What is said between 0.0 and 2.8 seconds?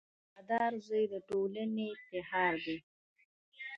•وفادار زوی د ټولنې افتخار دی.